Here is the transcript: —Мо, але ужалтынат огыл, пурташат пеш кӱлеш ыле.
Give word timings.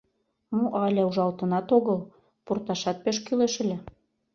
—Мо, 0.55 0.63
але 0.83 1.01
ужалтынат 1.09 1.67
огыл, 1.77 1.99
пурташат 2.45 2.97
пеш 3.03 3.17
кӱлеш 3.25 3.53
ыле. 3.63 3.77